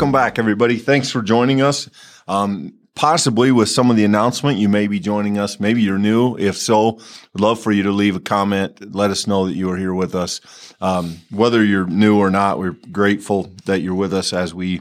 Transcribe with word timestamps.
Welcome 0.00 0.12
back, 0.12 0.38
everybody. 0.38 0.78
Thanks 0.78 1.10
for 1.10 1.20
joining 1.20 1.60
us. 1.60 1.86
Um, 2.26 2.72
possibly 2.94 3.52
with 3.52 3.68
some 3.68 3.90
of 3.90 3.98
the 3.98 4.04
announcement, 4.06 4.56
you 4.56 4.66
may 4.66 4.86
be 4.86 4.98
joining 4.98 5.36
us. 5.36 5.60
Maybe 5.60 5.82
you're 5.82 5.98
new. 5.98 6.38
If 6.38 6.56
so, 6.56 6.92
we'd 6.92 7.40
love 7.42 7.60
for 7.60 7.70
you 7.70 7.82
to 7.82 7.90
leave 7.90 8.16
a 8.16 8.20
comment. 8.20 8.94
Let 8.94 9.10
us 9.10 9.26
know 9.26 9.44
that 9.44 9.52
you 9.52 9.70
are 9.70 9.76
here 9.76 9.92
with 9.92 10.14
us. 10.14 10.40
Um, 10.80 11.18
whether 11.30 11.62
you're 11.62 11.86
new 11.86 12.18
or 12.18 12.30
not, 12.30 12.58
we're 12.58 12.78
grateful 12.90 13.52
that 13.66 13.82
you're 13.82 13.94
with 13.94 14.14
us 14.14 14.32
as 14.32 14.54
we 14.54 14.80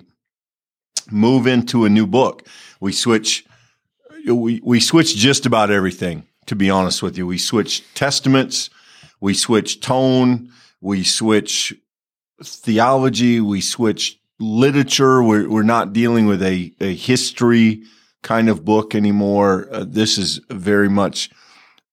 move 1.12 1.48
into 1.48 1.84
a 1.84 1.90
new 1.90 2.08
book. 2.08 2.48
We 2.80 2.94
switch, 2.94 3.46
we, 4.26 4.62
we 4.64 4.80
switch 4.80 5.18
just 5.18 5.46
about 5.46 5.70
everything, 5.70 6.26
to 6.46 6.56
be 6.56 6.70
honest 6.70 7.04
with 7.04 7.18
you. 7.18 7.28
We 7.28 7.40
switch 7.40 7.84
testaments, 7.94 8.70
we 9.20 9.34
switch 9.34 9.82
tone, 9.82 10.54
we 10.80 11.04
switch 11.04 11.74
theology, 12.42 13.42
we 13.42 13.60
switch 13.60 14.16
literature. 14.40 15.22
We're, 15.22 15.50
we're 15.50 15.64
not 15.64 15.94
dealing 15.94 16.26
with 16.26 16.42
a, 16.42 16.74
a 16.80 16.96
history 16.96 17.84
kind 18.22 18.50
of 18.50 18.66
book 18.66 18.96
anymore. 18.96 19.68
Uh, 19.72 19.86
this 19.88 20.18
is 20.18 20.40
very 20.50 20.90
much 20.90 21.30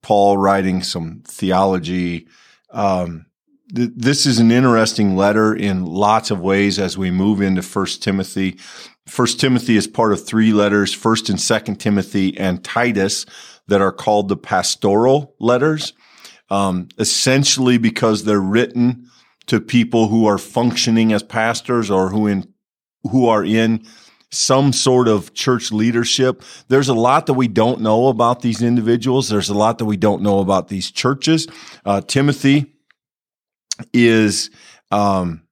Paul 0.02 0.38
writing 0.38 0.82
some 0.82 1.22
theology. 1.26 2.26
Um, 2.70 3.26
th- 3.74 3.90
this 3.94 4.26
is 4.26 4.38
an 4.38 4.50
interesting 4.50 5.16
letter 5.16 5.54
in 5.54 5.84
lots 5.84 6.30
of 6.30 6.40
ways 6.40 6.78
as 6.78 6.96
we 6.96 7.10
move 7.10 7.40
into 7.40 7.62
First 7.62 8.02
Timothy. 8.02 8.58
First 9.06 9.40
Timothy 9.40 9.76
is 9.76 9.86
part 9.86 10.12
of 10.12 10.24
three 10.24 10.52
letters, 10.52 10.92
First 10.92 11.28
and 11.28 11.40
Second 11.40 11.76
Timothy 11.76 12.36
and 12.36 12.62
Titus, 12.62 13.26
that 13.68 13.80
are 13.80 13.92
called 13.92 14.28
the 14.28 14.36
pastoral 14.36 15.34
letters. 15.38 15.92
Um, 16.48 16.88
essentially 16.96 17.76
because 17.76 18.22
they're 18.22 18.40
written 18.40 19.05
to 19.46 19.60
people 19.60 20.08
who 20.08 20.26
are 20.26 20.38
functioning 20.38 21.12
as 21.12 21.22
pastors 21.22 21.90
or 21.90 22.10
who 22.10 22.26
in 22.26 22.52
who 23.10 23.28
are 23.28 23.44
in 23.44 23.84
some 24.32 24.72
sort 24.72 25.06
of 25.08 25.32
church 25.34 25.70
leadership. 25.70 26.42
There's 26.68 26.88
a 26.88 26.94
lot 26.94 27.26
that 27.26 27.34
we 27.34 27.48
don't 27.48 27.80
know 27.80 28.08
about 28.08 28.42
these 28.42 28.60
individuals. 28.60 29.28
There's 29.28 29.48
a 29.48 29.54
lot 29.54 29.78
that 29.78 29.84
we 29.84 29.96
don't 29.96 30.22
know 30.22 30.40
about 30.40 30.68
these 30.68 30.90
churches. 30.90 31.46
Uh, 31.84 32.00
Timothy 32.00 32.74
is 33.92 34.50
um, 34.90 35.42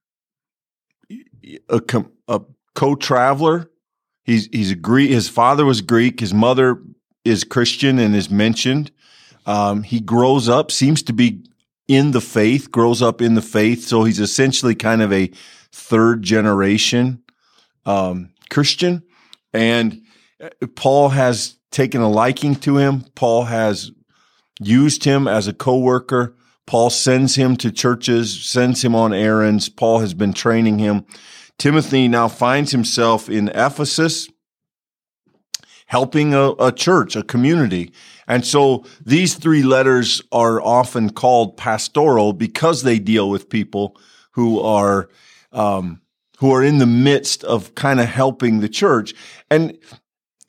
a, 1.69 1.81
a 2.27 2.41
co-traveler. 2.73 3.71
He's 4.23 4.47
he's 4.47 4.71
a 4.71 4.75
Greek. 4.75 5.11
His 5.11 5.29
father 5.29 5.65
was 5.65 5.81
Greek. 5.81 6.19
His 6.19 6.33
mother 6.33 6.81
is 7.23 7.43
Christian 7.43 7.99
and 7.99 8.15
is 8.15 8.29
mentioned. 8.29 8.91
Um, 9.45 9.83
he 9.83 9.99
grows 9.99 10.49
up, 10.49 10.71
seems 10.71 11.03
to 11.03 11.13
be 11.13 11.43
in 11.87 12.11
the 12.11 12.21
faith, 12.21 12.71
grows 12.71 13.01
up 13.01 13.21
in 13.21 13.35
the 13.35 13.41
faith. 13.41 13.85
So 13.85 14.03
he's 14.03 14.19
essentially 14.19 14.75
kind 14.75 15.01
of 15.01 15.13
a 15.13 15.31
third 15.71 16.23
generation 16.23 17.23
um, 17.85 18.31
Christian. 18.49 19.03
And 19.53 20.01
uh, 20.41 20.49
Paul 20.75 21.09
has 21.09 21.57
taken 21.71 22.01
a 22.01 22.09
liking 22.09 22.55
to 22.55 22.77
him. 22.77 23.05
Paul 23.15 23.43
has 23.45 23.91
used 24.59 25.03
him 25.03 25.27
as 25.27 25.47
a 25.47 25.53
co-worker. 25.53 26.35
Paul 26.65 26.89
sends 26.89 27.35
him 27.35 27.55
to 27.57 27.71
churches, 27.71 28.43
sends 28.43 28.83
him 28.83 28.95
on 28.95 29.13
errands. 29.13 29.69
Paul 29.69 29.99
has 29.99 30.13
been 30.13 30.33
training 30.33 30.79
him. 30.79 31.05
Timothy 31.57 32.07
now 32.07 32.27
finds 32.27 32.71
himself 32.71 33.29
in 33.29 33.49
Ephesus, 33.49 34.27
helping 35.85 36.33
a, 36.33 36.51
a 36.59 36.71
church, 36.71 37.15
a 37.15 37.23
community. 37.23 37.91
And 38.27 38.45
so 38.45 38.85
these 39.05 39.35
three 39.35 39.63
letters 39.63 40.21
are 40.31 40.61
often 40.61 41.11
called 41.11 41.57
pastoral 41.57 42.33
because 42.33 42.83
they 42.83 42.99
deal 42.99 43.29
with 43.29 43.49
people 43.49 43.97
who 44.31 44.59
are, 44.59 45.09
um, 45.51 46.01
who 46.39 46.51
are 46.53 46.63
in 46.63 46.79
the 46.79 46.87
midst 46.87 47.43
of 47.43 47.75
kind 47.75 47.99
of 47.99 48.07
helping 48.07 48.59
the 48.59 48.69
church. 48.69 49.13
And, 49.49 49.77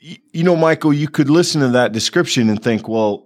you 0.01 0.45
know, 0.45 0.57
Michael, 0.57 0.93
you 0.93 1.09
could 1.09 1.29
listen 1.29 1.61
to 1.61 1.69
that 1.69 1.93
description 1.93 2.49
and 2.49 2.63
think, 2.63 2.89
well, 2.89 3.26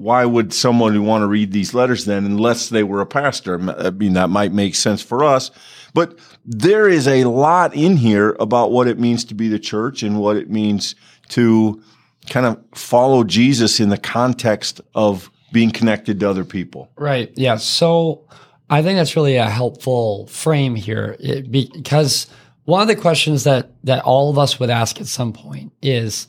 why 0.00 0.24
would 0.24 0.54
someone 0.54 1.04
want 1.04 1.22
to 1.22 1.26
read 1.26 1.52
these 1.52 1.74
letters 1.74 2.06
then 2.06 2.24
unless 2.24 2.70
they 2.70 2.82
were 2.82 3.02
a 3.02 3.06
pastor? 3.06 3.60
I 3.60 3.90
mean, 3.90 4.14
that 4.14 4.30
might 4.30 4.52
make 4.52 4.74
sense 4.74 5.02
for 5.02 5.22
us, 5.22 5.50
but 5.92 6.18
there 6.44 6.88
is 6.88 7.06
a 7.06 7.24
lot 7.24 7.74
in 7.74 7.98
here 7.98 8.34
about 8.40 8.72
what 8.72 8.88
it 8.88 8.98
means 8.98 9.26
to 9.26 9.34
be 9.34 9.48
the 9.48 9.58
church 9.58 10.02
and 10.02 10.18
what 10.18 10.36
it 10.36 10.48
means 10.48 10.94
to 11.28 11.82
kind 12.30 12.46
of 12.46 12.58
follow 12.74 13.24
Jesus 13.24 13.78
in 13.78 13.90
the 13.90 13.98
context 13.98 14.80
of 14.94 15.30
being 15.52 15.70
connected 15.70 16.18
to 16.20 16.30
other 16.30 16.46
people. 16.46 16.90
Right. 16.96 17.30
Yeah. 17.36 17.56
So 17.56 18.26
I 18.70 18.82
think 18.82 18.96
that's 18.96 19.16
really 19.16 19.36
a 19.36 19.50
helpful 19.50 20.28
frame 20.28 20.76
here 20.76 21.16
it, 21.20 21.50
because 21.50 22.26
one 22.64 22.80
of 22.80 22.88
the 22.88 22.96
questions 22.96 23.44
that 23.44 23.72
that 23.84 24.02
all 24.04 24.30
of 24.30 24.38
us 24.38 24.58
would 24.58 24.70
ask 24.70 24.98
at 24.98 25.08
some 25.08 25.34
point 25.34 25.72
is 25.82 26.26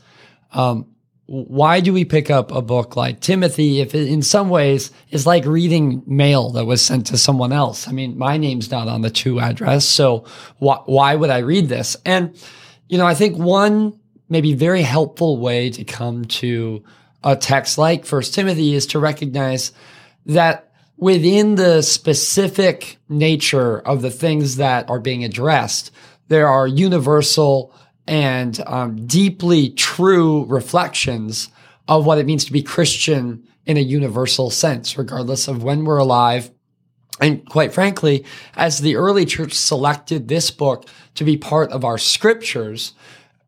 um, 0.52 0.88
why 1.32 1.80
do 1.80 1.94
we 1.94 2.04
pick 2.04 2.30
up 2.30 2.52
a 2.52 2.62
book 2.62 2.98
like 2.98 3.22
Timothy 3.22 3.80
if 3.80 3.96
it, 3.96 4.10
in 4.10 4.22
some 4.22 4.50
ways 4.50 4.92
it's 5.12 5.26
like 5.26 5.46
reading 5.46 6.04
mail 6.06 6.50
that 6.50 6.66
was 6.66 6.82
sent 6.82 7.08
to 7.08 7.18
someone 7.18 7.54
else? 7.54 7.88
I 7.88 7.94
mean, 7.94 8.18
my 8.18 8.36
name's 8.36 8.70
not 8.70 8.90
on 8.90 9.00
the 9.00 9.10
to 9.10 9.40
address, 9.40 9.86
so 9.86 10.26
wh- 10.60 10.86
why 10.90 11.16
would 11.16 11.30
I 11.30 11.38
read 11.38 11.70
this? 11.70 11.96
And 12.06 12.36
you 12.90 12.98
know, 12.98 13.08
I 13.08 13.14
think 13.14 13.38
one 13.38 13.98
maybe 14.28 14.54
very 14.54 14.82
helpful 14.82 15.38
way 15.38 15.70
to 15.70 15.86
come 15.86 16.26
to 16.26 16.84
a 17.24 17.38
text 17.38 17.78
like 17.78 18.06
First 18.06 18.34
Timothy 18.34 18.74
is 18.74 18.88
to 18.88 19.00
recognize 19.00 19.72
that 20.26 20.74
within 20.98 21.56
the 21.56 21.82
specific 21.82 22.98
nature 23.08 23.80
of 23.80 24.02
the 24.02 24.12
things 24.12 24.58
that 24.58 24.90
are 24.90 25.00
being 25.00 25.24
addressed, 25.24 25.92
there 26.28 26.50
are 26.50 26.68
universal 26.68 27.74
and 28.08 28.60
um, 28.68 29.06
deeply 29.06 29.70
true 29.70 30.46
reflections 30.46 31.50
of 31.88 32.06
what 32.06 32.18
it 32.18 32.26
means 32.26 32.46
to 32.46 32.52
be 32.52 32.64
Christian 32.64 33.48
in 33.66 33.78
a 33.78 33.82
universal 33.82 34.50
sense, 34.50 34.98
regardless 34.98 35.48
of 35.48 35.64
when 35.64 35.86
we're 35.86 35.98
alive. 35.98 36.52
And 37.20 37.48
quite 37.48 37.74
frankly, 37.74 38.26
as 38.56 38.80
the 38.80 38.96
early 38.96 39.26
church 39.26 39.54
selected 39.54 40.28
this 40.28 40.50
book 40.50 40.86
to 41.16 41.24
be 41.24 41.38
part 41.38 41.72
of 41.72 41.86
our 41.86 41.98
scriptures, 41.98 42.94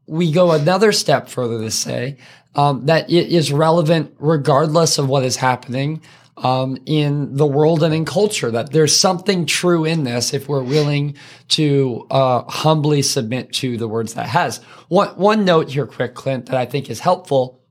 we 0.06 0.31
go 0.31 0.52
another 0.52 0.92
step 0.92 1.28
further 1.28 1.59
to 1.59 1.72
say 1.72 2.18
um, 2.56 2.86
that 2.86 3.09
it 3.09 3.30
is 3.30 3.52
relevant 3.52 4.13
regardless 4.19 4.97
of 4.97 5.09
what 5.09 5.24
is 5.24 5.38
happening 5.38 6.02
um, 6.38 6.78
in 6.86 7.36
the 7.36 7.46
world 7.46 7.84
and 7.84 7.94
in 7.94 8.06
culture. 8.06 8.52
That 8.52 8.72
there's 8.72 8.96
something 8.96 9.46
true 9.46 9.86
in 9.86 10.04
this 10.04 10.34
if 10.34 10.48
we're 10.48 10.64
willing 10.64 11.16
to 11.50 12.08
uh, 12.10 12.44
humbly 12.44 13.02
submit 13.02 13.54
to 13.54 13.78
the 13.78 13.88
words 13.88 14.14
that 14.16 14.28
has. 14.28 14.58
One 14.88 15.10
one 15.10 15.46
note 15.46 15.70
here, 15.70 15.88
quick, 15.88 16.16
Clint, 16.16 16.48
that 16.48 16.56
I 16.56 16.66
think 16.66 16.90
is 16.90 17.00
helpful 17.00 17.62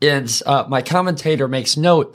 is 0.00 0.42
uh, 0.46 0.64
my 0.68 0.82
commentator 0.82 1.48
makes 1.48 1.76
note 1.76 2.14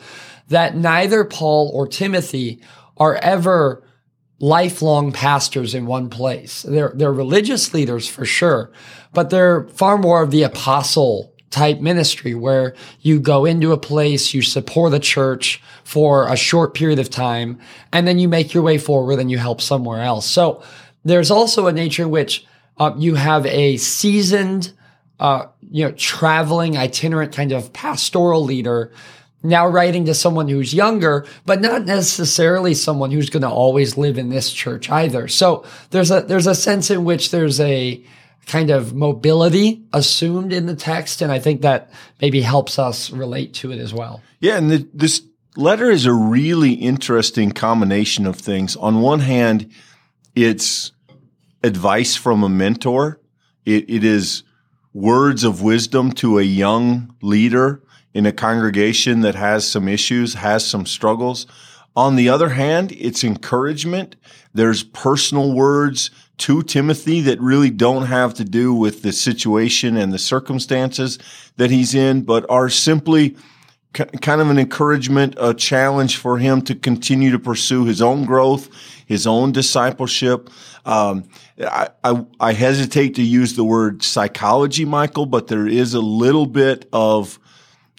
that 0.50 0.76
neither 0.76 1.24
Paul 1.24 1.72
or 1.74 1.88
Timothy 1.88 2.62
are 2.97 3.16
ever 3.16 3.84
lifelong 4.40 5.12
pastors 5.12 5.74
in 5.74 5.86
one 5.86 6.09
place. 6.09 6.62
They're, 6.62 6.92
they're 6.94 7.14
religious 7.14 7.74
leaders 7.74 8.08
for 8.08 8.26
sure, 8.26 8.72
but 9.14 9.30
they're 9.30 9.68
far 9.70 9.97
more 9.97 10.22
of 10.22 10.31
the 10.31 10.44
apostle 10.44 11.34
type 11.50 11.80
ministry 11.80 12.35
where 12.35 12.75
you 13.02 13.19
go 13.19 13.46
into 13.46 13.72
a 13.72 13.78
place, 13.78 14.34
you 14.34 14.41
support 14.41 14.94
a 14.94 15.00
church 15.00 15.62
for 15.84 16.28
a 16.28 16.35
short 16.35 16.74
period 16.74 17.00
of 17.00 17.09
time, 17.09 17.59
and 17.94 18.08
then 18.08 18.19
you 18.19 18.28
make 18.28 18.53
your 18.53 18.63
way 18.63 18.78
forward 18.78 19.19
and 19.19 19.31
you 19.31 19.38
help 19.38 19.62
somewhere 19.62 20.02
else. 20.02 20.25
So 20.25 20.62
there's 21.06 21.31
also 21.31 21.68
a 21.68 21.72
nature 21.72 22.03
in 22.03 22.09
which 22.09 22.46
uh, 22.78 22.94
you 22.97 23.16
have 23.16 23.46
a 23.46 23.78
seasoned, 23.78 24.73
uh, 25.20 25.47
you 25.72 25.85
know, 25.85 25.91
traveling 25.94 26.78
itinerant 26.78 27.34
kind 27.34 27.52
of 27.52 27.72
pastoral 27.73 28.44
leader 28.44 28.91
now 29.44 29.67
writing 29.67 30.05
to 30.05 30.14
someone 30.14 30.47
who's 30.47 30.73
younger, 30.73 31.26
but 31.46 31.61
not 31.61 31.85
necessarily 31.85 32.73
someone 32.73 33.11
who's 33.11 33.29
going 33.29 33.44
to 33.44 33.49
always 33.49 33.97
live 33.97 34.17
in 34.17 34.29
this 34.29 34.52
church 34.52 34.90
either. 34.90 35.28
So 35.28 35.64
there's 35.91 36.11
a, 36.11 36.22
there's 36.22 36.47
a 36.47 36.55
sense 36.55 36.90
in 36.90 37.05
which 37.05 37.32
there's 37.32 37.59
a 37.59 38.03
kind 38.47 38.70
of 38.70 38.96
mobility 38.96 39.84
assumed 39.94 40.53
in 40.53 40.66
the 40.66 40.76
text. 40.76 41.22
And 41.22 41.32
I 41.32 41.40
think 41.40 41.61
that 41.61 41.91
maybe 42.22 42.41
helps 42.41 42.79
us 42.79 43.11
relate 43.11 43.53
to 43.55 43.72
it 43.72 43.79
as 43.79 43.94
well. 43.94 44.22
Yeah. 44.40 44.58
And 44.58 44.72
the, 44.72 44.88
this 44.94 45.22
letter 45.55 45.91
is 45.91 46.05
a 46.05 46.14
really 46.14 46.73
interesting 46.73 47.52
combination 47.52 48.26
of 48.26 48.38
things. 48.38 48.76
On 48.78 49.02
one 49.02 49.20
hand, 49.20 49.72
it's 50.34 50.94
advice 51.64 52.16
from 52.16 52.44
a 52.44 52.49
mentor. 52.49 53.20
It, 53.66 53.90
it 53.90 54.03
is 54.03 54.44
words 54.94 55.44
of 55.44 55.61
wisdom 55.61 56.11
to 56.14 56.40
a 56.40 56.44
young 56.44 57.14
leader 57.22 57.84
in 58.14 58.26
a 58.26 58.32
congregation 58.32 59.22
that 59.22 59.35
has 59.35 59.67
some 59.67 59.88
issues, 59.88 60.35
has 60.35 60.66
some 60.66 60.85
struggles. 60.85 61.46
On 61.96 62.16
the 62.16 62.29
other 62.29 62.49
hand, 62.49 62.91
it's 62.94 63.23
encouragement. 63.23 64.16
There's 64.53 64.84
personal 64.84 65.53
words 65.53 66.11
to 66.37 66.61
Timothy 66.63 67.22
that 67.22 67.39
really 67.41 67.69
don't 67.69 68.05
have 68.05 68.34
to 68.35 68.43
do 68.43 68.73
with 68.73 69.01
the 69.01 69.11
situation 69.11 69.97
and 69.97 70.13
the 70.13 70.19
circumstances 70.19 71.17
that 71.57 71.72
he's 71.72 71.95
in, 71.95 72.22
but 72.22 72.45
are 72.49 72.69
simply 72.69 73.35
kind 73.93 74.41
of 74.41 74.49
an 74.49 74.59
encouragement, 74.59 75.35
a 75.37 75.53
challenge 75.53 76.17
for 76.17 76.37
him 76.37 76.61
to 76.61 76.75
continue 76.75 77.31
to 77.31 77.39
pursue 77.39 77.85
his 77.85 78.01
own 78.01 78.25
growth, 78.25 78.69
his 79.05 79.25
own 79.25 79.51
discipleship. 79.51 80.49
Um, 80.85 81.23
I, 81.59 81.89
I, 82.03 82.25
I, 82.39 82.53
hesitate 82.53 83.16
to 83.16 83.23
use 83.23 83.55
the 83.55 83.63
word 83.63 84.03
psychology, 84.03 84.85
Michael, 84.85 85.25
but 85.25 85.47
there 85.47 85.67
is 85.67 85.93
a 85.93 85.99
little 85.99 86.45
bit 86.45 86.87
of 86.93 87.39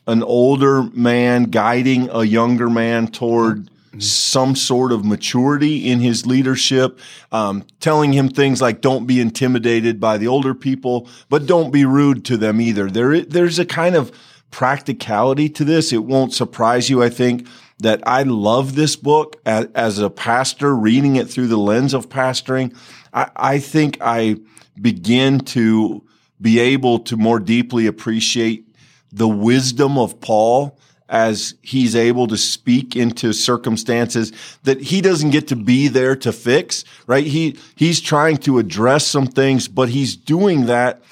an 0.07 0.23
older 0.23 0.85
man 0.85 1.45
guiding 1.45 2.09
a 2.11 2.23
younger 2.23 2.71
man 2.71 3.09
toward 3.09 3.71
some 3.99 4.55
sort 4.55 4.93
of 4.93 5.05
maturity 5.05 5.89
in 5.89 6.01
his 6.01 6.27
leadership, 6.27 6.99
um, 7.33 7.65
telling 7.81 8.13
him 8.13 8.29
things 8.29 8.61
like 8.61 8.81
"Don't 8.81 9.07
be 9.07 9.21
intimidated 9.21 10.01
by 10.01 10.19
the 10.19 10.29
older 10.29 10.55
people, 10.55 11.09
but 11.29 11.47
don't 11.47 11.71
be 11.71 11.85
rude 11.85 12.25
to 12.27 12.37
them 12.37 12.61
either." 12.61 12.91
There, 12.91 13.23
there's 13.23 13.59
a 13.59 13.65
kind 13.65 13.95
of 13.95 14.13
practicality 14.51 15.49
to 15.51 15.65
this. 15.65 15.93
It 15.93 16.05
won't 16.05 16.33
surprise 16.33 16.89
you, 16.89 17.03
I 17.03 17.09
think, 17.09 17.47
that 17.81 18.01
I 18.07 18.23
love 18.23 18.75
this 18.75 18.97
book 18.97 19.37
as, 19.45 19.69
as 19.75 19.99
a 19.99 20.11
pastor, 20.11 20.75
reading 20.75 21.17
it 21.17 21.29
through 21.29 21.49
the 21.49 21.59
lens 21.59 21.95
of 21.95 22.09
pastoring. 22.09 22.77
I, 23.13 23.31
I 23.37 23.59
think 23.59 23.99
I 24.01 24.37
begin 24.81 25.41
to 25.41 26.05
be 26.41 26.59
able 26.59 27.01
to 27.01 27.17
more 27.17 27.41
deeply 27.41 27.87
appreciate 27.87 28.65
the 29.13 29.29
wisdom 29.29 29.99
of 29.99 30.21
Paul 30.21 30.79
as 31.09 31.55
he's 31.63 31.97
able 31.97 32.27
to 32.27 32.37
speak 32.37 32.95
into 32.95 33.33
circumstances 33.33 34.33
that 34.65 34.81
he 34.81 35.01
doesn't 35.01 35.31
get 35.31 35.49
to 35.49 35.57
be 35.57 35.89
there 35.89 36.15
to 36.17 36.33
fix, 36.33 36.85
right? 37.07 37.27
He, 37.27 37.57
he's 37.75 38.01
trying 38.01 38.37
to 38.39 38.59
address 38.59 39.07
some 39.07 39.27
things, 39.27 39.69
but 39.69 39.89
he's 39.89 40.17
doing 40.17 40.67
that 40.67 41.03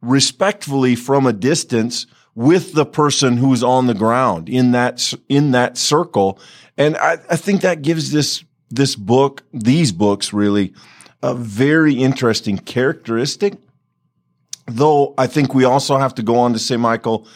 respectfully 0.00 0.94
from 0.94 1.26
a 1.26 1.32
distance 1.32 2.06
with 2.34 2.74
the 2.74 2.86
person 2.86 3.36
who's 3.36 3.64
on 3.64 3.88
the 3.88 3.94
ground 3.94 4.48
in 4.48 4.70
that 4.70 5.12
in 5.28 5.50
that 5.50 5.76
circle. 5.76 6.38
And 6.76 6.96
I, 6.96 7.14
I 7.28 7.34
think 7.34 7.62
that 7.62 7.82
gives 7.82 8.12
this 8.12 8.44
this 8.70 8.94
book, 8.94 9.42
these 9.52 9.90
books 9.90 10.32
really, 10.32 10.72
a 11.22 11.34
very 11.34 11.94
interesting 11.94 12.58
characteristic. 12.58 13.54
Though 14.68 15.14
I 15.16 15.26
think 15.26 15.54
we 15.54 15.64
also 15.64 15.96
have 15.96 16.14
to 16.16 16.22
go 16.22 16.38
on 16.38 16.52
to 16.52 16.58
say, 16.58 16.76
Michael, 16.76 17.26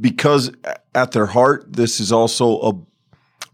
because 0.00 0.52
at 0.94 1.12
their 1.12 1.26
heart, 1.26 1.72
this 1.72 2.00
is 2.00 2.12
also 2.12 2.60
a 2.60 2.72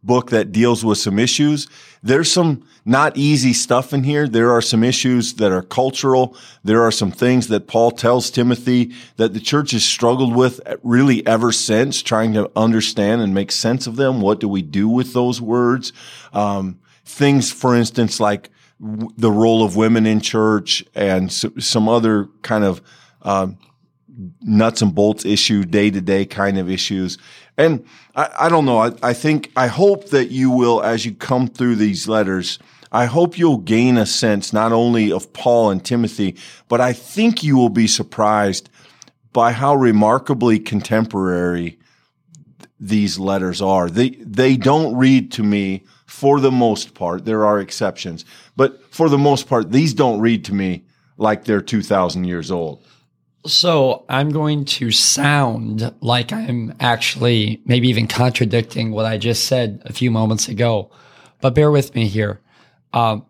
book 0.03 0.31
that 0.31 0.53
deals 0.53 0.85
with 0.85 0.99
some 0.99 1.19
issues. 1.19 1.69
There's 2.03 2.33
some 2.33 2.65
not 2.85 3.17
easy 3.17 3.53
stuff 3.53 3.93
in 3.93 4.05
here. 4.05 4.27
There 4.27 4.51
are 4.51 4.63
some 4.63 4.83
issues 4.83 5.35
that 5.35 5.53
are 5.53 5.63
cultural. 5.63 6.37
There 6.65 6.83
are 6.83 6.91
some 6.91 7.11
things 7.11 7.49
that 7.49 7.67
Paul 7.67 7.91
tells 7.91 8.31
Timothy 8.31 8.93
that 9.17 9.35
the 9.35 9.41
church 9.41 9.73
has 9.73 9.85
struggled 9.85 10.35
with 10.35 10.61
really 10.83 11.27
ever 11.27 11.53
since, 11.53 12.03
trying 12.03 12.33
to 12.35 12.51
understand 12.57 13.21
and 13.21 13.35
make 13.35 13.53
sense 13.53 13.87
of 13.87 13.97
them. 13.97 14.21
What 14.21 14.41
do 14.41 14.49
we 14.49 14.63
do 14.63 14.89
with 14.89 15.13
those 15.13 15.41
words? 15.41 15.93
Um, 16.33 16.81
things, 17.05 17.53
for 17.53 17.77
instance, 17.77 18.19
like 18.19 18.51
the 18.81 19.31
role 19.31 19.63
of 19.63 19.77
women 19.77 20.07
in 20.07 20.21
church 20.21 20.85
and 20.95 21.31
some 21.31 21.89
other 21.89 22.29
kind 22.43 22.65
of 22.65 22.81
um, 23.23 23.59
nuts 24.41 24.81
and 24.81 24.95
bolts 24.95 25.25
issue, 25.25 25.65
day 25.65 25.91
to 25.91 26.01
day 26.01 26.25
kind 26.25 26.59
of 26.59 26.71
issues. 26.71 27.19
And 27.59 27.85
I, 28.17 28.31
I 28.41 28.49
don't 28.49 28.65
know. 28.65 28.79
I, 28.79 28.93
I 29.03 29.13
think, 29.13 29.53
I 29.55 29.67
hope 29.67 30.09
that 30.11 30.31
you 30.31 30.51
will, 30.51 30.83
as 30.83 31.05
you 31.05 31.15
come 31.15 31.47
through 31.47 31.77
these 31.77 32.09
letters, 32.09 32.59
I 32.93 33.05
hope 33.05 33.39
you'll 33.39 33.59
gain 33.59 33.99
a 33.99 34.07
sense 34.07 34.53
not 34.53 34.73
only 34.73 35.13
of 35.13 35.33
Paul 35.33 35.71
and 35.71 35.85
Timothy, 35.85 36.37
but 36.69 36.81
I 36.81 36.93
think 36.93 37.43
you 37.43 37.57
will 37.57 37.69
be 37.69 37.87
surprised 37.87 38.69
by 39.33 39.53
how 39.53 39.75
remarkably 39.75 40.59
contemporary 40.59 41.79
these 42.81 43.19
letters 43.19 43.61
are. 43.61 43.91
They, 43.91 44.11
they 44.11 44.57
don't 44.57 44.97
read 44.97 45.31
to 45.33 45.43
me 45.43 45.85
for 46.11 46.41
the 46.41 46.51
most 46.51 46.93
part. 46.95 47.25
There 47.25 47.47
are 47.47 47.61
exceptions, 47.61 48.25
but 48.57 48.83
for 48.93 49.09
the 49.09 49.17
most 49.17 49.49
part, 49.49 49.71
these 49.71 49.95
don't 49.95 50.21
read 50.21 50.45
to 50.47 50.55
me 50.55 50.83
like 51.19 51.45
they're 51.45 51.61
2000 51.63 52.25
years 52.25 52.51
old. 52.51 52.85
So 53.47 54.05
I'm 54.09 54.31
going 54.31 54.65
to 54.67 54.91
sound 54.91 55.95
like 56.01 56.33
I'm 56.33 56.75
actually 56.81 57.63
maybe 57.65 57.89
even 57.89 58.09
contradicting 58.09 58.91
what 58.91 59.07
I 59.07 59.19
just 59.19 59.47
said 59.47 59.83
a 59.85 59.93
few 59.93 60.11
moments 60.11 60.49
ago, 60.49 60.91
but 61.41 61.55
bear 61.55 61.71
with 61.71 61.95
me 61.95 62.09
here. 62.09 62.41
Um, 62.93 63.25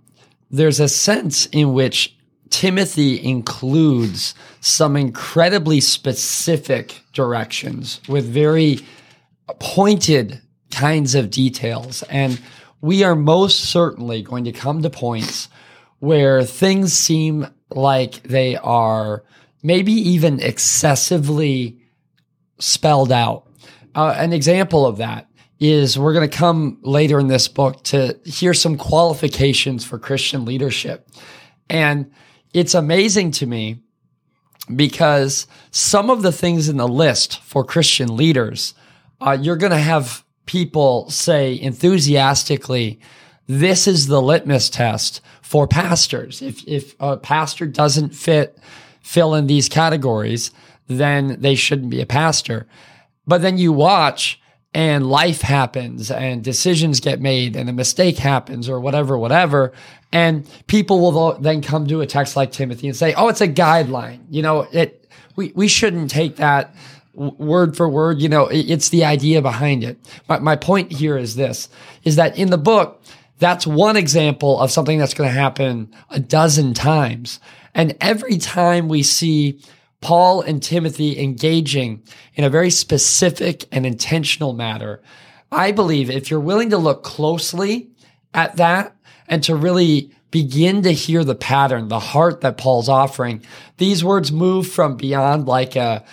there's 0.51 0.81
a 0.81 0.89
sense 0.89 1.47
in 1.47 1.75
which 1.75 2.17
Timothy 2.49 3.23
includes 3.23 4.35
some 4.61 4.97
incredibly 4.97 5.81
specific 5.81 7.03
directions 7.13 8.01
with 8.09 8.25
very 8.25 8.81
pointed 9.61 10.41
kinds 10.71 11.15
of 11.15 11.31
details. 11.31 12.03
And 12.05 12.41
we 12.81 13.05
are 13.05 13.15
most 13.15 13.61
certainly 13.61 14.23
going 14.23 14.45
to 14.45 14.53
come 14.53 14.83
to 14.83 14.91
points 14.91 15.49
where 15.99 16.45
things 16.45 16.93
seem 16.93 17.47
like 17.71 18.23
they 18.23 18.57
are 18.57 19.23
maybe 19.63 19.93
even 19.93 20.41
excessively 20.41 21.79
spelled 22.59 23.13
out. 23.13 23.47
Uh, 23.95 24.15
an 24.17 24.33
example 24.33 24.87
of 24.87 24.97
that 24.97 25.29
is 25.59 25.99
we're 25.99 26.15
going 26.15 26.29
to 26.29 26.37
come 26.37 26.79
later 26.83 27.21
in 27.21 27.29
this 27.29 27.49
book 27.49 27.83
to 27.85 28.19
hear 28.25 28.55
some 28.55 28.79
qualifications 28.79 29.85
for 29.85 29.99
Christian 29.99 30.47
leadership. 30.47 31.09
And 31.69 32.11
it's 32.55 32.75
amazing 32.75 33.33
to 33.33 33.47
me 33.47 33.83
because 34.75 35.47
some 35.71 36.09
of 36.09 36.23
the 36.23 36.33
things 36.33 36.69
in 36.69 36.79
the 36.79 36.89
list 36.89 37.43
for 37.43 37.63
Christian 37.63 38.17
leaders, 38.17 38.75
uh, 39.21 39.37
you're 39.39 39.57
going 39.57 39.73
to 39.73 39.79
have 39.79 40.25
people 40.47 41.09
say 41.11 41.59
enthusiastically, 41.61 43.01
this 43.47 43.87
is 43.87 44.07
the 44.07 44.23
litmus 44.23 44.71
test 44.71 45.21
for 45.43 45.67
pastors. 45.67 46.43
If, 46.43 46.67
if 46.67 46.95
a 47.01 47.17
pastor 47.17 47.67
doesn't 47.67 48.15
fit 48.15 48.59
fill 49.03 49.35
in 49.35 49.47
these 49.47 49.69
categories, 49.69 50.53
then 50.87 51.41
they 51.41 51.55
shouldn't 51.55 51.91
be 51.91 52.01
a 52.01 52.07
pastor. 52.07 52.67
But 53.27 53.43
then 53.43 53.59
you 53.59 53.73
watch 53.73 54.41
and 54.73 55.09
life 55.09 55.41
happens 55.41 56.11
and 56.11 56.45
decisions 56.45 57.01
get 57.01 57.21
made 57.21 57.57
and 57.57 57.69
a 57.69 57.73
mistake 57.73 58.19
happens 58.19 58.69
or 58.69 58.79
whatever, 58.79 59.19
whatever. 59.19 59.73
And 60.13 60.49
people 60.69 61.01
will 61.01 61.39
then 61.39 61.63
come 61.63 61.87
to 61.89 62.01
a 62.01 62.07
text 62.07 62.37
like 62.37 62.53
Timothy 62.53 62.87
and 62.87 62.97
say, 62.97 63.15
Oh, 63.15 63.29
it's 63.29 63.41
a 63.41 63.49
guideline. 63.49 64.21
You 64.31 64.43
know, 64.43 64.61
it, 64.73 65.09
we, 65.37 65.53
we 65.55 65.69
shouldn't 65.69 66.11
take 66.11 66.37
that 66.37 66.75
word 67.15 67.77
for 67.77 67.89
word. 67.89 68.21
You 68.21 68.29
know, 68.29 68.49
it's 68.51 68.89
the 68.89 69.05
idea 69.05 69.43
behind 69.43 69.85
it. 69.85 69.99
My, 70.29 70.39
my 70.39 70.57
point 70.57 70.93
here 70.93 71.17
is 71.17 71.37
this, 71.37 71.69
is 72.05 72.17
that 72.17 72.39
in 72.39 72.51
the 72.51 72.59
book, 72.59 73.03
that's 73.39 73.67
one 73.67 73.97
example 73.97 74.61
of 74.61 74.71
something 74.71 74.99
that's 74.99 75.15
going 75.15 75.29
to 75.29 75.39
happen 75.39 75.93
a 76.11 76.21
dozen 76.21 76.75
times. 76.75 77.41
And 77.75 77.97
every 78.01 78.37
time 78.37 78.89
we 78.89 79.03
see 79.03 79.61
Paul 80.01 80.43
and 80.43 80.63
Timothy 80.63 81.19
engaging 81.19 82.03
in 82.35 82.45
a 82.45 82.51
very 82.51 82.71
specific 82.71 83.67
and 83.73 83.87
intentional 83.87 84.53
matter, 84.53 85.03
I 85.51 85.73
believe 85.73 86.11
if 86.11 86.31
you're 86.31 86.41
willing 86.41 86.71
to 86.71 86.79
look 86.79 87.03
closely 87.03 87.91
at 88.35 88.57
that 88.57 88.95
and 89.27 89.43
to 89.45 89.55
really 89.55 90.13
begin 90.31 90.83
to 90.83 90.93
hear 90.93 91.25
the 91.25 91.35
pattern, 91.35 91.89
the 91.89 91.99
heart 91.99 92.43
that 92.43 92.57
Paul's 92.57 92.89
offering, 92.89 93.43
these 93.79 94.05
words 94.05 94.31
move 94.31 94.69
from 94.69 94.97
beyond 94.97 95.47
like 95.47 95.77
a 95.77 96.05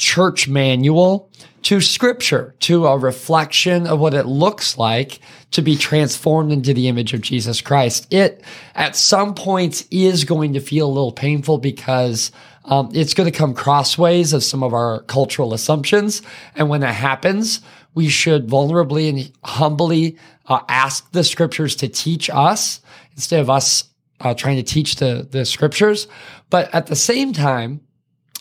church 0.00 0.48
manual 0.48 1.30
to 1.62 1.80
scripture, 1.80 2.54
to 2.60 2.86
a 2.86 2.96
reflection 2.96 3.86
of 3.86 4.00
what 4.00 4.14
it 4.14 4.24
looks 4.24 4.78
like 4.78 5.20
to 5.50 5.60
be 5.60 5.76
transformed 5.76 6.50
into 6.50 6.72
the 6.72 6.88
image 6.88 7.12
of 7.12 7.20
Jesus 7.20 7.60
Christ. 7.60 8.10
It, 8.10 8.42
at 8.74 8.96
some 8.96 9.34
points, 9.34 9.86
is 9.90 10.24
going 10.24 10.54
to 10.54 10.60
feel 10.60 10.86
a 10.86 10.88
little 10.88 11.12
painful 11.12 11.58
because 11.58 12.32
um, 12.64 12.90
it's 12.94 13.12
going 13.12 13.30
to 13.30 13.38
come 13.38 13.52
crossways 13.52 14.32
of 14.32 14.42
some 14.42 14.62
of 14.62 14.72
our 14.72 15.02
cultural 15.02 15.52
assumptions. 15.52 16.22
And 16.54 16.70
when 16.70 16.80
that 16.80 16.94
happens, 16.94 17.60
we 17.94 18.08
should 18.08 18.48
vulnerably 18.48 19.10
and 19.10 19.32
humbly 19.44 20.16
uh, 20.46 20.60
ask 20.68 21.12
the 21.12 21.24
scriptures 21.24 21.76
to 21.76 21.88
teach 21.88 22.30
us 22.30 22.80
instead 23.12 23.40
of 23.40 23.50
us 23.50 23.84
uh, 24.20 24.32
trying 24.32 24.56
to 24.56 24.62
teach 24.62 24.96
the, 24.96 25.28
the 25.30 25.44
scriptures. 25.44 26.08
But 26.48 26.74
at 26.74 26.86
the 26.86 26.96
same 26.96 27.34
time, 27.34 27.82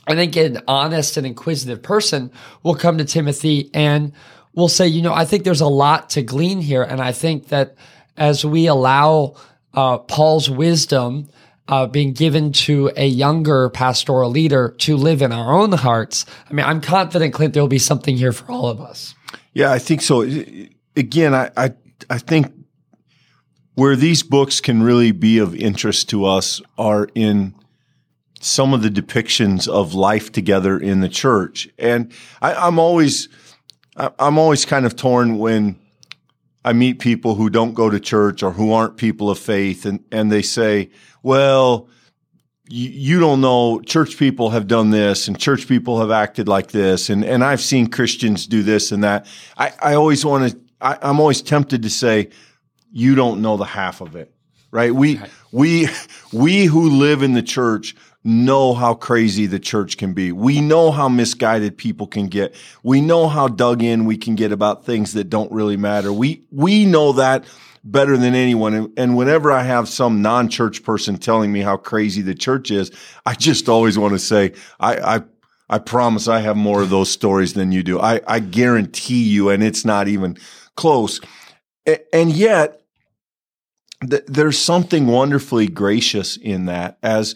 I 0.07 0.15
think 0.15 0.35
an 0.35 0.61
honest 0.67 1.17
and 1.17 1.27
inquisitive 1.27 1.83
person 1.83 2.31
will 2.63 2.75
come 2.75 2.97
to 2.97 3.05
Timothy 3.05 3.69
and 3.73 4.13
will 4.53 4.67
say, 4.67 4.87
you 4.87 5.01
know, 5.01 5.13
I 5.13 5.25
think 5.25 5.43
there's 5.43 5.61
a 5.61 5.67
lot 5.67 6.09
to 6.11 6.21
glean 6.21 6.61
here. 6.61 6.83
And 6.83 7.01
I 7.01 7.11
think 7.11 7.49
that 7.49 7.75
as 8.17 8.43
we 8.43 8.67
allow 8.67 9.35
uh, 9.73 9.99
Paul's 9.99 10.49
wisdom 10.49 11.29
uh, 11.67 11.85
being 11.85 12.13
given 12.13 12.51
to 12.51 12.91
a 12.95 13.05
younger 13.05 13.69
pastoral 13.69 14.31
leader 14.31 14.75
to 14.79 14.97
live 14.97 15.21
in 15.21 15.31
our 15.31 15.53
own 15.53 15.71
hearts, 15.73 16.25
I 16.49 16.53
mean, 16.53 16.65
I'm 16.65 16.81
confident, 16.81 17.33
Clint, 17.33 17.53
there 17.53 17.61
will 17.61 17.67
be 17.67 17.79
something 17.79 18.17
here 18.17 18.31
for 18.31 18.51
all 18.51 18.67
of 18.67 18.81
us. 18.81 19.13
Yeah, 19.53 19.71
I 19.71 19.79
think 19.79 20.01
so. 20.01 20.21
Again, 20.95 21.35
I, 21.35 21.51
I, 21.55 21.73
I 22.09 22.17
think 22.17 22.51
where 23.75 23.95
these 23.95 24.23
books 24.23 24.59
can 24.59 24.81
really 24.83 25.11
be 25.11 25.37
of 25.37 25.55
interest 25.55 26.09
to 26.09 26.25
us 26.25 26.61
are 26.77 27.07
in 27.13 27.53
some 28.39 28.73
of 28.73 28.81
the 28.81 28.89
depictions 28.89 29.67
of 29.67 29.93
life 29.93 30.31
together 30.31 30.77
in 30.77 31.01
the 31.01 31.09
church. 31.09 31.69
And 31.77 32.11
I, 32.41 32.67
am 32.67 32.79
always 32.79 33.29
I, 33.95 34.11
I'm 34.19 34.37
always 34.37 34.65
kind 34.65 34.85
of 34.85 34.95
torn 34.95 35.37
when 35.37 35.77
I 36.63 36.73
meet 36.73 36.99
people 36.99 37.35
who 37.35 37.49
don't 37.49 37.73
go 37.73 37.89
to 37.89 37.99
church 37.99 38.43
or 38.43 38.51
who 38.51 38.73
aren't 38.73 38.97
people 38.97 39.29
of 39.29 39.39
faith, 39.39 39.85
and 39.85 40.03
and 40.11 40.31
they 40.31 40.41
say, 40.41 40.89
well. 41.23 41.87
You, 42.71 42.87
you 42.87 43.19
don't 43.19 43.41
know 43.41 43.81
church 43.81 44.19
people 44.19 44.51
have 44.51 44.67
done 44.67 44.91
this 44.91 45.27
and 45.27 45.39
church 45.39 45.67
people 45.67 46.01
have 46.01 46.11
acted 46.11 46.47
like 46.47 46.67
this 46.67 47.09
and, 47.09 47.25
and 47.25 47.43
I've 47.43 47.61
seen 47.61 47.87
Christians 47.87 48.45
do 48.45 48.61
this 48.61 48.91
and 48.91 49.03
that. 49.03 49.25
I, 49.57 49.73
I 49.81 49.93
always 49.95 50.23
want 50.23 50.51
to, 50.51 50.59
I'm 50.79 51.19
always 51.19 51.41
tempted 51.41 51.81
to 51.81 51.89
say, 51.89 52.29
you 52.91 53.15
don't 53.15 53.41
know 53.41 53.57
the 53.57 53.65
half 53.65 54.01
of 54.01 54.15
it, 54.15 54.31
right? 54.69 54.93
We, 54.93 55.17
right. 55.17 55.31
we, 55.51 55.87
we 56.31 56.65
who 56.65 56.91
live 56.91 57.23
in 57.23 57.33
the 57.33 57.41
church 57.41 57.95
know 58.23 58.73
how 58.73 58.93
crazy 58.93 59.45
the 59.45 59.59
church 59.59 59.97
can 59.97 60.13
be. 60.13 60.31
We 60.31 60.59
know 60.59 60.91
how 60.91 61.07
misguided 61.07 61.77
people 61.77 62.05
can 62.05 62.27
get. 62.27 62.53
We 62.83 62.99
know 63.01 63.27
how 63.27 63.47
dug 63.47 63.81
in 63.81 64.05
we 64.05 64.17
can 64.17 64.35
get 64.35 64.51
about 64.51 64.85
things 64.85 65.13
that 65.13 65.29
don't 65.29 65.51
really 65.51 65.77
matter. 65.77 66.11
We, 66.11 66.43
we 66.51 66.85
know 66.85 67.13
that 67.13 67.45
better 67.83 68.17
than 68.17 68.35
anyone. 68.35 68.73
And, 68.73 68.99
and 68.99 69.17
whenever 69.17 69.51
I 69.51 69.63
have 69.63 69.87
some 69.87 70.21
non-church 70.21 70.83
person 70.83 71.17
telling 71.17 71.51
me 71.51 71.61
how 71.61 71.77
crazy 71.77 72.21
the 72.21 72.35
church 72.35 72.71
is, 72.71 72.91
I 73.25 73.35
just 73.35 73.69
always 73.69 73.97
want 73.97 74.13
to 74.13 74.19
say, 74.19 74.53
I, 74.79 75.17
I, 75.17 75.21
I 75.69 75.79
promise 75.79 76.27
I 76.27 76.39
have 76.39 76.57
more 76.57 76.81
of 76.81 76.89
those 76.89 77.09
stories 77.09 77.53
than 77.53 77.71
you 77.71 77.83
do. 77.83 77.99
I, 77.99 78.19
I 78.27 78.39
guarantee 78.39 79.23
you, 79.23 79.49
and 79.49 79.63
it's 79.63 79.85
not 79.85 80.07
even 80.07 80.37
close. 80.75 81.21
And 82.11 82.31
yet, 82.31 82.81
th- 84.07 84.25
there's 84.27 84.57
something 84.57 85.07
wonderfully 85.07 85.67
gracious 85.67 86.37
in 86.37 86.65
that 86.65 86.97
as 87.01 87.35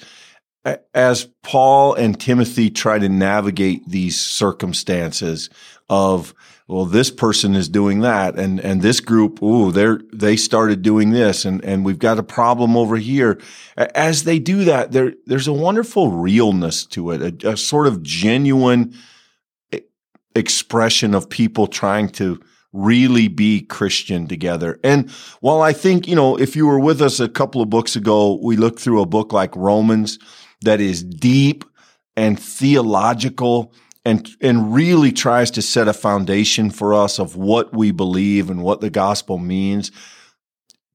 as 0.93 1.25
Paul 1.41 1.93
and 1.95 2.19
Timothy 2.19 2.69
try 2.69 2.99
to 2.99 3.09
navigate 3.09 3.87
these 3.87 4.19
circumstances 4.19 5.49
of 5.89 6.33
well 6.67 6.85
this 6.85 7.11
person 7.11 7.55
is 7.55 7.67
doing 7.67 7.99
that 7.99 8.39
and 8.39 8.59
and 8.61 8.81
this 8.81 9.01
group 9.01 9.43
ooh 9.43 9.71
they're 9.71 9.99
they 10.13 10.37
started 10.37 10.81
doing 10.81 11.11
this 11.11 11.43
and 11.43 11.63
and 11.65 11.83
we've 11.83 11.99
got 11.99 12.17
a 12.17 12.23
problem 12.23 12.77
over 12.77 12.95
here 12.95 13.37
as 13.75 14.23
they 14.23 14.39
do 14.39 14.63
that 14.63 14.93
there 14.93 15.13
there's 15.25 15.47
a 15.47 15.53
wonderful 15.53 16.09
realness 16.11 16.85
to 16.85 17.11
it 17.11 17.43
a, 17.43 17.51
a 17.51 17.57
sort 17.57 17.85
of 17.85 18.01
genuine 18.01 18.93
expression 20.35 21.13
of 21.13 21.29
people 21.29 21.67
trying 21.67 22.09
to 22.09 22.39
really 22.71 23.27
be 23.27 23.61
Christian 23.61 24.27
together. 24.27 24.79
And 24.83 25.11
while 25.41 25.61
I 25.61 25.73
think, 25.73 26.07
you 26.07 26.15
know, 26.15 26.35
if 26.37 26.55
you 26.55 26.65
were 26.65 26.79
with 26.79 27.01
us 27.01 27.19
a 27.19 27.29
couple 27.29 27.61
of 27.61 27.69
books 27.69 27.95
ago, 27.95 28.39
we 28.41 28.57
looked 28.57 28.79
through 28.79 29.01
a 29.01 29.05
book 29.05 29.31
like 29.31 29.55
Romans 29.55 30.17
that 30.63 30.81
is 30.81 31.03
deep 31.03 31.65
and 32.15 32.39
theological 32.39 33.73
and 34.05 34.29
and 34.41 34.73
really 34.73 35.11
tries 35.11 35.51
to 35.51 35.61
set 35.61 35.87
a 35.87 35.93
foundation 35.93 36.69
for 36.69 36.93
us 36.93 37.19
of 37.19 37.35
what 37.35 37.73
we 37.73 37.91
believe 37.91 38.49
and 38.49 38.61
what 38.63 38.81
the 38.81 38.89
gospel 38.89 39.37
means. 39.37 39.91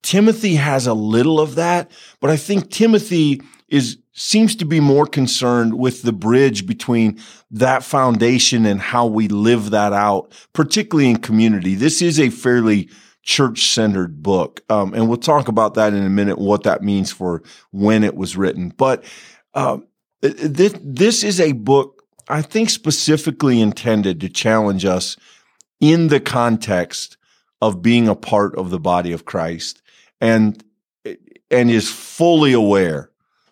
Timothy 0.02 0.54
has 0.54 0.86
a 0.86 0.94
little 0.94 1.40
of 1.40 1.56
that, 1.56 1.90
but 2.20 2.30
I 2.30 2.36
think 2.36 2.70
Timothy 2.70 3.42
is 3.68 3.98
seems 4.12 4.56
to 4.56 4.64
be 4.64 4.80
more 4.80 5.06
concerned 5.06 5.78
with 5.78 6.02
the 6.02 6.12
bridge 6.12 6.66
between 6.66 7.20
that 7.50 7.84
foundation 7.84 8.66
and 8.66 8.80
how 8.80 9.06
we 9.06 9.28
live 9.28 9.70
that 9.70 9.92
out, 9.92 10.32
particularly 10.52 11.10
in 11.10 11.18
community. 11.18 11.74
This 11.76 12.02
is 12.02 12.18
a 12.18 12.30
fairly 12.30 12.88
church 13.22 13.68
centered 13.68 14.22
book. 14.22 14.62
Um, 14.70 14.92
and 14.92 15.06
we'll 15.06 15.18
talk 15.18 15.48
about 15.48 15.74
that 15.74 15.92
in 15.92 16.04
a 16.04 16.10
minute, 16.10 16.38
what 16.38 16.64
that 16.64 16.82
means 16.82 17.12
for 17.12 17.42
when 17.70 18.02
it 18.02 18.16
was 18.16 18.36
written. 18.36 18.70
But 18.70 19.04
uh, 19.58 19.78
this, 20.20 20.72
this 20.80 21.24
is 21.24 21.40
a 21.40 21.50
book, 21.50 22.04
I 22.28 22.42
think, 22.42 22.70
specifically 22.70 23.60
intended 23.60 24.20
to 24.20 24.28
challenge 24.28 24.84
us 24.84 25.16
in 25.80 26.08
the 26.08 26.20
context 26.20 27.16
of 27.60 27.82
being 27.82 28.06
a 28.06 28.14
part 28.14 28.54
of 28.54 28.70
the 28.70 28.78
body 28.78 29.10
of 29.10 29.24
Christ 29.24 29.82
and, 30.20 30.62
and 31.50 31.70
is 31.70 31.90
fully 31.90 32.52
aware 32.52 33.10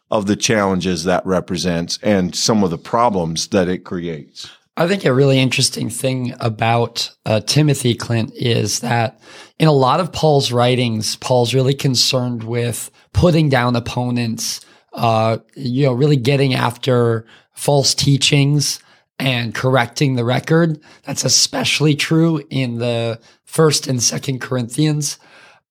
of 0.09 0.27
the 0.27 0.37
challenges 0.37 1.03
that 1.03 1.27
represents 1.27 1.99
and 2.05 2.37
some 2.37 2.63
of 2.63 2.71
the 2.71 2.79
problems 2.79 3.49
that 3.49 3.69
it 3.69 3.79
creates. 3.79 4.49
I 4.77 4.87
think 4.87 5.05
a 5.05 5.13
really 5.13 5.41
interesting 5.41 5.91
thing 5.91 6.35
about 6.39 7.11
uh, 7.25 7.41
Timothy 7.41 7.97
Clint 7.97 8.33
is 8.37 8.79
that 8.81 9.21
in 9.59 9.67
a 9.67 9.73
lot 9.73 9.99
of 9.99 10.13
Paul's 10.13 10.53
writings, 10.53 11.17
Paul's 11.17 11.53
really 11.53 11.75
concerned 11.75 12.45
with 12.45 12.93
putting 13.13 13.49
down 13.49 13.75
opponents, 13.75 14.61
uh, 14.97 15.39
you 15.55 15.85
know, 15.85 15.93
really 15.93 16.17
getting 16.17 16.55
after 16.55 17.27
false 17.53 17.95
teachings 17.95 18.81
and 19.19 19.55
correcting 19.55 20.17
the 20.17 20.25
record. 20.25 20.81
That's 21.05 21.25
especially 21.25 21.95
true 21.95 22.43
in 22.51 22.79
the 22.79 23.21
first 23.45 23.87
and 23.87 24.03
second 24.03 24.41
Corinthians. 24.41 25.19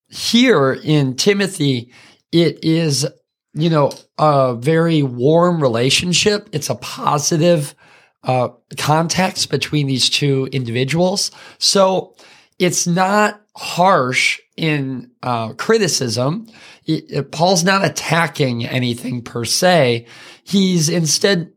Here 0.08 0.72
in 0.72 1.16
Timothy, 1.16 1.92
it 2.32 2.64
is, 2.64 3.06
you 3.52 3.68
know, 3.68 3.92
a 4.18 4.54
very 4.54 5.02
warm 5.02 5.60
relationship. 5.60 6.48
It's 6.52 6.70
a 6.70 6.76
positive 6.76 7.74
uh, 8.22 8.48
context 8.76 9.50
between 9.50 9.86
these 9.88 10.08
two 10.08 10.48
individuals. 10.52 11.30
So 11.58 12.14
it's 12.58 12.86
not 12.86 13.40
harsh 13.56 14.40
in 14.56 15.10
uh, 15.22 15.52
criticism. 15.54 16.46
It, 16.84 17.04
it, 17.10 17.32
Paul's 17.32 17.64
not 17.64 17.84
attacking 17.84 18.66
anything 18.66 19.22
per 19.22 19.44
se. 19.44 20.06
He's 20.44 20.88
instead 20.88 21.52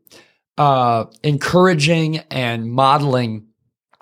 uh, 0.58 1.06
encouraging 1.22 2.18
and 2.30 2.70
modeling 2.70 3.46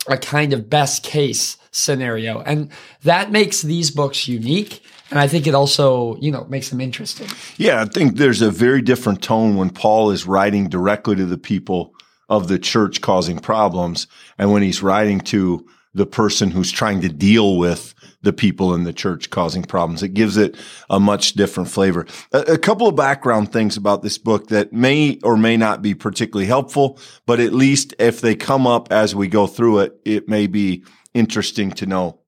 a 0.09 0.17
kind 0.17 0.53
of 0.53 0.71
best 0.71 1.03
case 1.03 1.57
scenario. 1.71 2.41
And 2.41 2.73
that 3.03 3.31
makes 3.31 3.63
these 3.63 3.91
books 3.91 4.27
unique. 4.27 4.83
And 5.11 5.19
I 5.19 5.29
think 5.29 5.47
it 5.47 5.55
also, 5.55 6.17
you 6.17 6.31
know, 6.31 6.45
makes 6.45 6.71
them 6.71 6.81
interesting. 6.81 7.29
Yeah, 7.57 7.83
I 7.83 7.85
think 7.87 8.17
there's 8.17 8.43
a 8.43 8.51
very 8.51 8.83
different 8.83 9.23
tone 9.23 9.57
when 9.57 9.71
Paul 9.71 10.11
is 10.11 10.27
writing 10.27 10.69
directly 10.69 11.17
to 11.17 11.27
the 11.27 11.39
people 11.39 11.95
of 12.29 12.49
the 12.49 12.59
church 12.59 13.01
causing 13.01 13.39
problems 13.39 14.07
and 14.37 14.53
when 14.53 14.63
he's 14.63 14.83
writing 14.83 15.21
to 15.21 15.67
the 15.95 16.07
person 16.07 16.51
who's 16.51 16.71
trying 16.71 17.01
to 17.01 17.09
deal 17.09 17.57
with 17.57 17.95
the 18.23 18.33
people 18.33 18.75
in 18.75 18.85
the 18.85 18.93
church 18.93 19.31
causing 19.31 19.63
problems. 19.63 20.03
It 20.03 20.15
gives 20.15 20.37
it 20.37 20.57
a 20.91 20.99
much 20.99 21.35
different 21.35 21.71
flavor. 21.71 22.07
A, 22.33 22.41
a, 22.41 22.59
couple 22.59 22.89
of 22.89 22.97
background 22.97 23.53
things 23.53 23.77
about 23.77 24.03
this 24.03 24.19
book 24.19 24.49
that 24.49 24.73
may 24.73 25.19
or 25.23 25.37
may 25.37 25.57
not 25.57 25.83
be 25.83 25.95
particularly 25.95 26.47
helpful, 26.47 26.99
but 27.27 27.41
at 27.41 27.53
least 27.53 27.95
if 27.99 28.21
they 28.21 28.35
come 28.35 28.67
up 28.67 28.93
as 28.93 29.15
we 29.15 29.29
go 29.29 29.47
through 29.47 29.81
it, 29.81 30.01
it 30.05 30.29
may 30.29 30.47
be 30.47 30.85
interesting 31.15 31.71
to 31.73 31.87
know. 31.87 32.21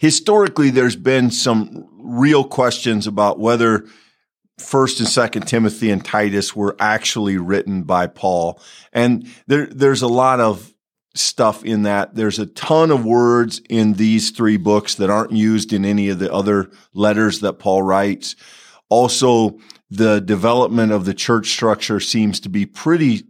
Historically, 0.00 0.70
there's 0.70 0.96
been 0.96 1.30
some 1.30 1.88
real 1.92 2.44
questions 2.44 3.06
about 3.06 3.38
whether 3.38 3.86
First 4.58 5.00
and 5.00 5.08
Second 5.08 5.46
Timothy 5.46 5.90
and 5.90 6.04
Titus 6.04 6.56
were 6.56 6.76
actually 6.80 7.36
written 7.36 7.82
by 7.82 8.06
Paul, 8.06 8.60
and 8.92 9.28
there, 9.46 9.66
there's 9.66 10.02
a 10.02 10.08
lot 10.08 10.40
of 10.40 10.72
stuff 11.18 11.64
in 11.64 11.82
that. 11.82 12.14
There's 12.14 12.38
a 12.38 12.46
ton 12.46 12.90
of 12.90 13.04
words 13.04 13.60
in 13.68 13.94
these 13.94 14.30
three 14.30 14.56
books 14.56 14.94
that 14.96 15.10
aren't 15.10 15.32
used 15.32 15.72
in 15.72 15.84
any 15.84 16.08
of 16.08 16.18
the 16.18 16.32
other 16.32 16.70
letters 16.94 17.40
that 17.40 17.54
Paul 17.54 17.82
writes. 17.82 18.36
Also, 18.88 19.58
the 19.90 20.20
development 20.20 20.92
of 20.92 21.04
the 21.04 21.14
church 21.14 21.48
structure 21.48 22.00
seems 22.00 22.40
to 22.40 22.48
be 22.48 22.66
pretty, 22.66 23.24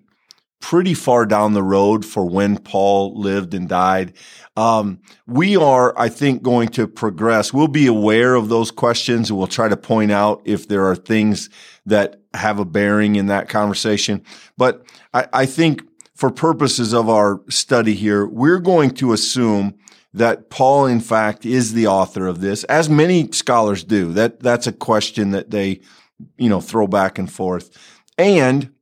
pretty 0.61 0.95
far 0.95 1.27
down 1.27 1.53
the 1.53 1.63
road 1.63 2.05
for 2.05 2.25
when 2.25 2.59
Paul 2.59 3.19
lived 3.19 3.55
and 3.55 3.69
died. 3.69 4.15
Um, 4.57 5.01
we 5.27 5.57
are, 5.57 5.99
I 5.99 6.09
think, 6.09 6.43
going 6.43 6.69
to 6.71 6.89
progress. 6.89 7.53
We'll 7.53 7.69
be 7.69 7.87
aware 7.87 8.35
of 8.35 8.49
those 8.49 8.71
questions 8.71 9.31
and 9.31 9.39
we'll 9.39 9.47
try 9.47 9.69
to 9.69 9.77
point 9.77 10.13
out 10.13 10.43
if 10.45 10.67
there 10.67 10.87
are 10.87 10.97
things 10.97 11.51
that 11.85 12.21
have 12.33 12.59
a 12.59 12.65
bearing 12.65 13.17
in 13.17 13.27
that 13.27 13.49
conversation. 13.49 14.23
But 14.57 14.87
I, 15.13 15.29
I 15.33 15.47
think 15.47 15.83
for 16.17 16.31
purposes 16.31 16.95
of 16.95 17.09
our 17.09 17.43
study 17.49 17.95
here, 17.95 18.27
we're 18.27 18.59
going 18.59 18.91
to 18.91 19.13
assume 19.13 19.79
that 20.15 20.49
Paul, 20.49 20.87
in 20.87 21.01
fact, 21.01 21.45
is 21.45 21.75
the 21.75 21.87
author 21.87 22.27
of 22.27 22.41
this, 22.41 22.65
as 22.65 22.89
many 22.89 23.31
scholars 23.33 23.85
do. 23.85 24.15
That 24.15 24.41
that's 24.41 24.67
a 24.67 24.73
question 24.73 25.33
that 25.33 25.51
they, 25.51 25.81
you 26.39 26.49
know, 26.49 26.63
throw 26.63 26.87
back 26.87 27.19
and 27.19 27.31
forth, 27.31 27.77
and 28.17 28.73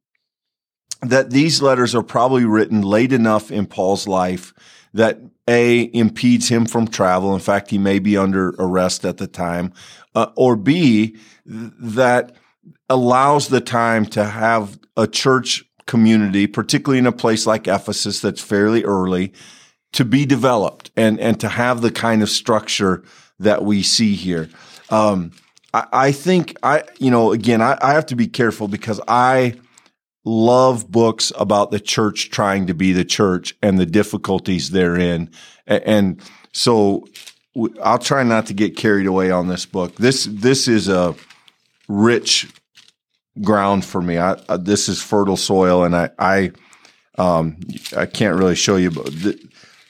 that 1.03 1.31
these 1.31 1.61
letters 1.61 1.93
are 1.95 2.05
probably 2.05 2.45
written 2.45 2.83
late 2.83 3.13
enough 3.13 3.51
in 3.51 3.67
Paul's 3.67 4.07
life 4.07 4.55
that 4.95 5.19
a 5.49 5.91
impedes 5.93 6.49
him 6.49 6.67
from 6.67 6.87
travel. 6.87 7.35
In 7.35 7.41
fact, 7.41 7.71
he 7.71 7.79
may 7.79 7.99
be 7.99 8.17
under 8.17 8.55
arrest 8.61 9.05
at 9.05 9.17
the 9.17 9.27
time, 9.27 9.73
uh, 10.15 10.29
or 10.37 10.55
B 10.55 11.19
that 11.45 12.37
allows 12.89 13.49
the 13.49 13.61
time 13.61 14.07
to 14.07 14.25
have 14.25 14.79
a 14.97 15.09
church 15.09 15.65
community, 15.87 16.47
particularly 16.47 16.99
in 16.99 17.07
a 17.07 17.13
place 17.13 17.47
like 17.47 17.69
Ephesus 17.69 18.21
that's 18.21 18.41
fairly 18.41 18.85
early, 18.85 19.33
to 19.93 20.05
be 20.05 20.27
developed 20.27 20.91
and, 20.97 21.21
and 21.21 21.39
to 21.41 21.49
have 21.49 21.81
the 21.81 21.91
kind 21.91 22.23
of 22.23 22.29
structure 22.29 23.05
that 23.39 23.65
we 23.65 23.83
see 23.83 24.15
here. 24.15 24.49
Um, 24.91 25.33
I, 25.73 25.87
I, 25.93 26.13
think 26.13 26.57
I, 26.63 26.85
you 26.99 27.11
know, 27.11 27.33
again, 27.33 27.63
I, 27.63 27.79
I 27.81 27.93
have 27.93 28.07
to 28.07 28.17
be 28.17 28.27
careful 28.27 28.69
because 28.69 29.01
I, 29.07 29.55
love 30.25 30.91
books 30.91 31.33
about 31.37 31.71
the 31.71 31.81
church 31.81 32.31
trying 32.31 32.67
to 32.67 32.75
be 32.75 32.93
the 32.93 33.05
church 33.05 33.55
and 33.63 33.79
the 33.79 33.87
difficulties 33.87 34.71
therein. 34.71 35.31
And 35.67 36.21
so 36.53 37.07
I'll 37.83 37.99
try 37.99 38.23
not 38.23 38.47
to 38.47 38.55
get 38.55 38.77
carried 38.77 39.07
away 39.07 39.31
on 39.31 39.49
this 39.49 39.67
book. 39.67 39.97
This 39.97 40.25
this 40.25 40.67
is 40.67 40.89
a 40.89 41.15
rich 41.89 42.51
ground 43.43 43.85
for 43.85 44.01
me. 44.01 44.19
I, 44.19 44.37
this 44.57 44.89
is 44.89 45.03
fertile 45.03 45.37
soil, 45.37 45.85
and 45.85 45.95
I 45.97 46.11
I 46.19 46.53
um, 47.17 47.59
I 47.97 48.07
can't 48.07 48.37
really 48.37 48.55
show 48.55 48.77
you, 48.77 48.91
but 48.91 49.07
th- 49.07 49.41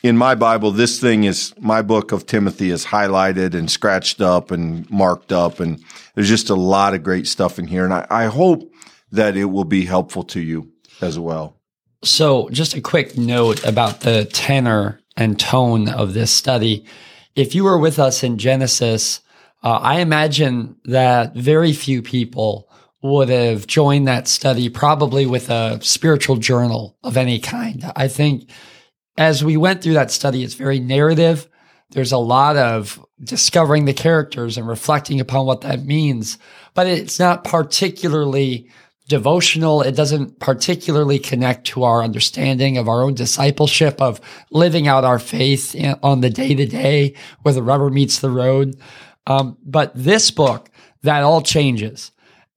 in 0.03 0.19
my 0.19 0.35
Bible, 0.35 0.71
this 0.71 1.01
thing 1.01 1.25
is 1.25 1.55
my 1.59 1.81
book 1.81 2.13
of 2.13 2.27
Timothy 2.27 2.71
is 2.71 2.85
highlighted 2.85 3.55
and 3.55 3.71
scratched 3.71 4.21
up 4.21 4.51
and 4.51 4.89
marked 4.91 5.33
up, 5.33 5.61
and 5.61 5.83
there's 6.15 6.29
just 6.29 6.51
a 6.51 6.55
lot 6.55 6.93
of 6.93 7.03
great 7.03 7.27
stuff 7.27 7.59
in 7.59 7.67
here, 7.67 7.85
and 7.85 7.95
I, 7.95 8.07
I 8.11 8.25
hope 8.27 8.71
that 9.13 9.37
it 9.37 9.47
will 9.47 9.65
be 9.65 9.87
helpful 9.87 10.23
to 10.25 10.41
you 10.41 10.71
as 11.01 11.19
well. 11.19 11.59
So, 12.03 12.51
just 12.51 12.75
a 12.75 12.83
quick 12.83 13.17
note 13.17 13.65
about 13.65 14.01
the 14.01 14.27
tenor 14.27 15.01
and 15.17 15.41
tone 15.41 15.89
of 15.89 16.13
this 16.13 16.31
study. 16.31 16.85
If 17.35 17.55
you 17.55 17.65
were 17.65 17.79
with 17.79 17.99
us 17.99 18.23
in 18.23 18.37
Genesis, 18.37 19.21
uh, 19.63 19.79
I 19.81 20.01
imagine 20.01 20.77
that 20.85 21.35
very 21.35 21.73
few 21.73 22.03
people 22.03 22.69
would 23.05 23.29
have 23.29 23.67
joined 23.67 24.09
that 24.09 24.27
study 24.27 24.71
probably 24.71 25.27
with 25.27 25.51
a 25.51 25.79
spiritual 25.83 26.37
journal 26.37 26.97
of 27.05 27.19
any 27.19 27.39
kind. 27.39 27.85
I 27.95 28.09
think 28.09 28.49
as 29.19 29.45
we 29.45 29.59
went 29.59 29.83
through 29.83 29.93
that 29.93 30.11
study, 30.11 30.43
it's 30.43 30.55
very 30.55 30.81
narrative. 30.81 31.47
There's 31.91 32.13
a 32.13 32.19
lot 32.19 32.57
of 32.57 33.05
discovering 33.23 33.85
the 33.85 33.93
characters 33.93 34.57
and 34.57 34.67
reflecting 34.67 35.21
upon 35.21 35.45
what 35.45 35.61
that 35.61 35.85
means, 35.85 36.39
but 36.73 36.87
it's 36.87 37.19
not 37.19 37.45
particularly 37.45 38.71
devotional. 39.07 39.83
It 39.83 39.95
doesn't 39.95 40.41
particularly 40.41 41.19
connect 41.19 41.67
to 41.69 41.83
our 41.83 42.03
understanding 42.03 42.79
of 42.79 42.89
our 42.89 43.03
own 43.03 43.13
discipleship 43.13 44.01
of 44.01 44.19
living 44.51 44.89
out 44.89 45.05
our 45.05 45.19
faith 45.19 45.77
on 46.03 46.23
the 46.23 46.31
day 46.31 46.55
to 46.55 46.65
day 46.65 47.13
where 47.43 47.53
the 47.53 47.63
rubber 47.63 47.91
meets 47.91 48.21
the 48.21 48.31
road. 48.31 48.81
Um, 49.27 49.59
but 49.63 49.93
this 49.95 50.31
book, 50.31 50.71
that 51.03 51.23
all 51.23 51.43
changes. 51.43 52.11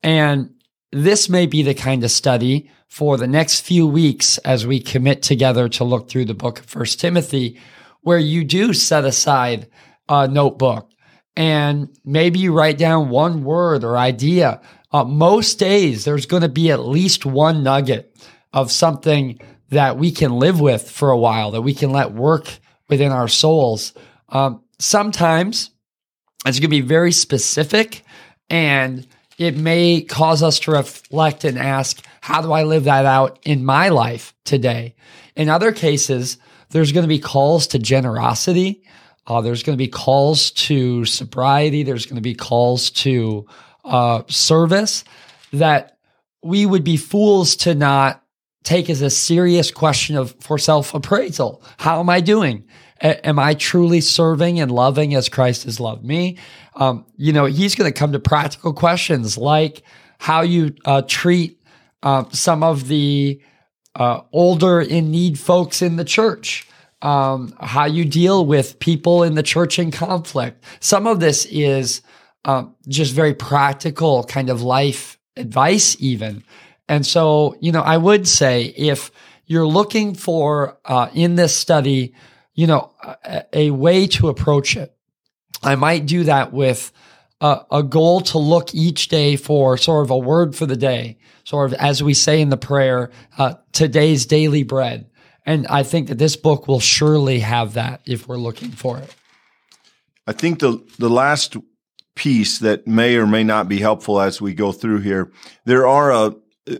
And 0.04 0.54
this 0.92 1.30
may 1.30 1.46
be 1.46 1.64
the 1.64 1.74
kind 1.74 2.04
of 2.04 2.12
study 2.12 2.70
for 2.88 3.18
the 3.18 3.28
next 3.28 3.62
few 3.62 3.86
weeks 3.86 4.38
as 4.40 4.66
we 4.66 4.80
commit 4.80 5.22
together 5.22 5.68
to 5.70 5.84
look 5.84 6.10
through 6.10 6.26
the 6.26 6.34
book 6.34 6.60
of 6.60 6.66
First 6.66 7.00
Timothy, 7.00 7.60
where 8.02 8.18
you 8.18 8.44
do 8.44 8.74
set 8.74 9.04
aside 9.04 9.68
a 10.08 10.28
notebook 10.28 10.90
and 11.36 11.90
maybe 12.04 12.40
you 12.40 12.52
write 12.52 12.80
down 12.80 13.10
one 13.10 13.44
word 13.44 13.84
or 13.84 13.98
idea. 13.98 14.60
Uh, 14.92 15.04
most 15.04 15.60
days, 15.60 16.04
there's 16.04 16.26
going 16.26 16.42
to 16.42 16.50
be 16.50 16.72
at 16.72 16.80
least 16.80 17.26
one 17.26 17.62
nugget 17.62 18.16
of 18.54 18.72
something 18.72 19.40
that 19.70 19.98
we 19.98 20.12
can 20.12 20.40
live 20.40 20.60
with 20.60 20.90
for 20.90 21.12
a 21.12 21.18
while, 21.18 21.52
that 21.52 21.62
we 21.62 21.74
can 21.74 21.92
let 21.92 22.12
work 22.14 22.58
within 22.90 23.12
our 23.12 23.28
souls. 23.28 23.94
Um, 24.30 24.64
sometimes 24.80 25.70
it's 26.46 26.60
going 26.60 26.70
to 26.70 26.70
be 26.70 26.82
very 26.82 27.12
specific 27.12 28.04
and 28.50 29.06
it 29.38 29.56
may 29.56 30.02
cause 30.02 30.42
us 30.42 30.60
to 30.62 30.72
reflect 30.72 31.44
and 31.44 31.58
ask, 31.58 32.04
how 32.22 32.42
do 32.42 32.52
I 32.52 32.64
live 32.64 32.86
that 32.86 33.06
out 33.06 33.40
in 33.44 33.64
my 33.64 33.90
life 33.90 34.34
today? 34.46 34.96
In 35.36 35.50
other 35.50 35.72
cases, 35.72 36.38
there's 36.70 36.92
going 36.92 37.04
to 37.04 37.08
be 37.08 37.20
calls 37.20 37.68
to 37.68 37.80
generosity. 37.80 38.84
Uh, 39.28 39.42
there's 39.42 39.64
going 39.64 39.78
to 39.78 39.84
be 39.84 39.88
calls 39.88 40.52
to 40.52 41.06
sobriety. 41.06 41.84
There's 41.84 42.06
going 42.06 42.16
to 42.16 42.22
be 42.22 42.34
calls 42.34 42.90
to 42.92 43.46
uh, 43.86 44.24
service 44.28 45.04
that 45.54 45.98
we 46.44 46.66
would 46.66 46.84
be 46.84 46.98
fools 46.98 47.56
to 47.58 47.76
not 47.76 48.24
take 48.64 48.90
as 48.90 49.02
a 49.02 49.10
serious 49.10 49.72
question 49.72 50.18
of 50.18 50.36
for 50.40 50.58
self 50.58 50.94
appraisal. 50.94 51.64
How 51.78 52.00
am 52.00 52.10
I 52.10 52.22
doing? 52.22 52.66
A- 53.02 53.26
am 53.28 53.40
I 53.40 53.54
truly 53.54 54.02
serving 54.02 54.60
and 54.60 54.72
loving 54.72 55.16
as 55.16 55.30
Christ 55.30 55.64
has 55.64 55.80
loved 55.80 56.04
me? 56.04 56.38
Um, 56.76 57.06
you 57.16 57.34
know, 57.34 57.46
he's 57.46 57.76
going 57.76 57.92
to 57.92 57.98
come 57.98 58.12
to 58.14 58.20
practical 58.20 58.74
questions 58.74 59.38
like 59.38 59.84
how 60.20 60.42
you 60.42 60.76
uh, 60.86 61.04
treat 61.08 61.62
uh, 62.04 62.26
some 62.32 62.64
of 62.64 62.88
the 62.88 63.42
uh, 63.96 64.22
older 64.32 64.80
in 64.80 65.12
need 65.12 65.40
folks 65.40 65.82
in 65.82 65.96
the 65.96 66.06
church, 66.06 66.68
um, 67.02 67.54
how 67.60 67.86
you 67.86 68.06
deal 68.06 68.46
with 68.46 68.80
people 68.80 69.24
in 69.24 69.36
the 69.36 69.44
church 69.44 69.80
in 69.80 69.92
conflict. 69.92 70.64
Some 70.80 71.08
of 71.08 71.20
this 71.20 71.46
is 71.46 72.02
um, 72.46 72.76
just 72.88 73.14
very 73.14 73.34
practical 73.34 74.24
kind 74.24 74.50
of 74.50 74.62
life 74.62 75.18
advice, 75.36 75.98
even. 76.00 76.44
And 76.88 77.06
so, 77.06 77.56
you 77.60 77.72
know, 77.72 77.82
I 77.82 77.98
would 77.98 78.28
say 78.28 78.74
if 78.78 79.12
you're 79.46 79.68
looking 79.68 80.14
for 80.14 80.78
uh, 80.86 81.10
in 81.14 81.36
this 81.36 81.56
study, 81.56 82.14
you 82.58 82.68
know, 82.68 82.92
a, 83.24 83.44
a, 83.54 83.72
way 83.72 84.08
to 84.08 84.28
approach 84.28 84.76
it. 84.76 84.94
I 85.64 85.76
might 85.76 86.08
do 86.08 86.24
that 86.24 86.52
with 86.52 86.92
a, 87.40 87.62
a, 87.72 87.84
goal 87.84 88.20
to 88.22 88.40
look 88.40 88.74
each 88.74 89.10
day 89.10 89.36
for 89.36 89.78
sort 89.78 90.04
of 90.04 90.10
a 90.10 90.18
word 90.18 90.56
for 90.56 90.66
the 90.66 90.76
day, 90.76 91.20
sort 91.44 91.72
of 91.72 91.80
as 91.80 92.02
we 92.02 92.16
say 92.16 92.42
in 92.42 92.50
the 92.50 92.58
prayer, 92.58 93.12
uh, 93.38 93.54
today's 93.72 94.26
daily 94.26 94.64
bread. 94.64 95.08
And 95.46 95.68
I 95.68 95.84
think 95.84 96.08
that 96.10 96.18
this 96.18 96.36
book 96.36 96.68
will 96.68 96.80
surely 96.80 97.40
have 97.40 97.76
that 97.76 98.02
if 98.06 98.28
we're 98.28 98.38
looking 98.38 98.72
for 98.72 98.98
it. 98.98 99.16
I 100.26 100.34
think 100.34 100.60
the 100.60 100.84
the 100.98 101.10
last 101.10 101.56
piece 102.16 102.58
that 102.60 102.88
may 102.88 103.16
or 103.18 103.28
may 103.28 103.44
not 103.44 103.70
be 103.70 103.78
helpful 103.78 104.20
as 104.20 104.42
we 104.42 104.56
go 104.56 104.72
through 104.72 105.02
here, 105.02 105.32
there 105.66 105.88
are 105.88 106.12
a, 106.12 106.36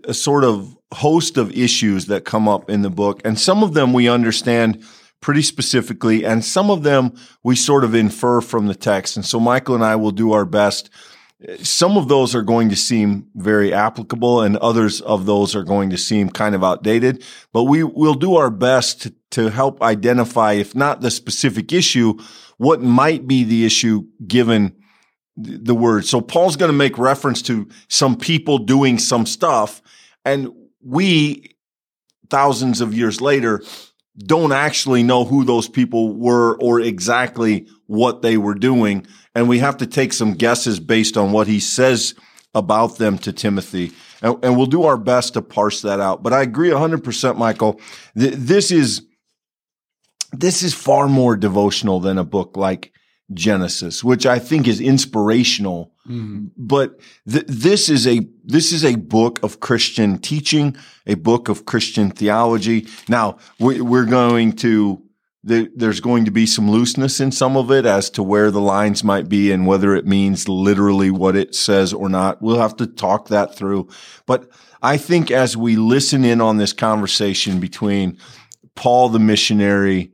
a 0.06 0.14
sort 0.14 0.44
of 0.44 0.76
host 0.92 1.38
of 1.38 1.52
issues 1.52 2.08
that 2.08 2.26
come 2.26 2.48
up 2.48 2.68
in 2.70 2.82
the 2.82 2.90
book, 2.90 3.22
and 3.24 3.40
some 3.40 3.64
of 3.64 3.76
them 3.76 3.94
we 3.94 4.10
understand 4.10 4.84
pretty 5.22 5.42
specifically, 5.42 6.26
and 6.26 6.46
some 6.46 6.70
of 6.70 6.84
them 6.84 7.14
we 7.44 7.56
sort 7.56 7.84
of 7.84 7.96
infer 7.96 8.42
from 8.42 8.68
the 8.68 8.76
text. 8.76 9.16
And 9.16 9.26
so 9.26 9.40
Michael 9.40 9.76
and 9.76 9.84
I 9.84 9.96
will 9.96 10.12
do 10.12 10.34
our 10.34 10.46
best. 10.46 10.90
Some 11.62 11.98
of 11.98 12.08
those 12.08 12.34
are 12.34 12.42
going 12.42 12.70
to 12.70 12.76
seem 12.76 13.28
very 13.36 13.74
applicable, 13.74 14.42
and 14.42 14.58
others 14.58 15.02
of 15.02 15.26
those 15.26 15.56
are 15.56 15.64
going 15.64 15.92
to 15.92 15.98
seem 15.98 16.30
kind 16.30 16.56
of 16.56 16.64
outdated. 16.64 17.24
But 17.54 17.66
we 17.66 17.84
will 17.84 18.16
do 18.16 18.36
our 18.36 18.50
best 18.50 19.04
to, 19.04 19.14
to 19.32 19.50
help 19.50 19.82
identify, 19.82 20.54
if 20.54 20.76
not 20.76 21.02
the 21.02 21.12
specific 21.12 21.72
issue, 21.72 22.18
what 22.58 22.82
might 22.82 23.28
be 23.28 23.44
the 23.44 23.66
issue 23.66 24.08
given 24.26 24.76
the 25.36 25.76
word. 25.76 26.06
So 26.06 26.22
Paul's 26.22 26.56
going 26.56 26.72
to 26.72 26.78
make 26.78 26.98
reference 26.98 27.44
to 27.44 27.68
some 27.88 28.18
people 28.18 28.58
doing 28.58 28.98
some 28.98 29.28
stuff, 29.28 29.84
and 30.26 30.52
we, 30.82 31.56
thousands 32.32 32.82
of 32.82 32.96
years 32.96 33.22
later, 33.22 33.62
don't 34.18 34.52
actually 34.52 35.04
know 35.04 35.26
who 35.26 35.44
those 35.44 35.70
people 35.70 36.14
were 36.14 36.58
or 36.60 36.80
exactly 36.80 37.68
what 37.86 38.22
they 38.22 38.38
were 38.38 38.56
doing. 38.56 39.06
And 39.36 39.48
we 39.48 39.60
have 39.60 39.78
to 39.78 39.88
take 39.88 40.14
some 40.14 40.34
guesses 40.34 40.80
based 40.80 41.18
on 41.18 41.32
what 41.32 41.48
he 41.48 41.60
says 41.60 42.16
about 42.56 42.98
them 42.98 43.18
to 43.20 43.32
Timothy. 43.32 43.92
And, 44.22 44.44
and 44.44 44.58
we'll 44.58 44.66
do 44.66 44.84
our 44.84 44.98
best 44.98 45.34
to 45.34 45.42
parse 45.42 45.82
that 45.84 46.00
out. 46.00 46.24
But 46.24 46.34
I 46.34 46.42
agree 46.42 46.70
100%, 46.70 47.38
Michael. 47.38 47.80
Th- 48.18 48.34
this 48.34 48.72
is, 48.72 49.06
this 50.32 50.64
is 50.64 50.74
far 50.74 51.08
more 51.08 51.36
devotional 51.36 52.00
than 52.00 52.18
a 52.18 52.24
book 52.24 52.58
like 52.58 52.92
Genesis, 53.34 54.04
which 54.04 54.26
I 54.26 54.40
think 54.40 54.68
is 54.68 54.80
inspirational. 54.80 55.92
Mm. 56.08 56.52
But 56.56 57.00
th- 57.30 57.46
this 57.48 57.90
is 57.90 58.08
a 58.08 58.22
this 58.44 58.72
is 58.72 58.86
a 58.86 58.96
book 58.96 59.44
of 59.44 59.60
Christian 59.60 60.18
teaching, 60.18 60.78
a 61.06 61.16
book 61.16 61.50
of 61.50 61.66
Christian 61.66 62.10
theology. 62.10 62.88
Now 63.10 63.38
we, 63.60 63.82
are 63.82 64.06
going 64.06 64.54
to 64.54 65.04
there's 65.44 66.02
going 66.02 66.26
to 66.26 66.32
be 66.32 66.46
some 66.46 66.70
looseness 66.70 67.22
in 67.22 67.32
some 67.32 67.56
of 67.56 67.72
it 67.72 67.86
as 67.86 68.10
to 68.10 68.24
where 68.24 68.52
the 68.52 68.62
lines 68.62 69.04
might 69.04 69.30
be 69.30 69.52
and 69.52 69.66
whether 69.66 69.96
it 69.96 70.06
means 70.06 70.50
literally 70.50 71.10
what 71.10 71.38
it 71.38 71.56
says 71.56 71.94
or 71.94 72.10
not. 72.10 72.42
We'll 72.42 72.60
have 72.60 72.76
to 72.78 72.88
talk 72.88 73.30
that 73.30 73.56
through. 73.56 73.88
But 74.26 74.50
I 74.82 74.98
think 74.98 75.32
as 75.32 75.56
we 75.56 75.78
listen 75.78 76.26
in 76.26 76.42
on 76.42 76.58
this 76.58 76.74
conversation 76.74 77.62
between 77.62 78.18
Paul 78.76 79.10
the 79.10 79.20
missionary 79.20 80.12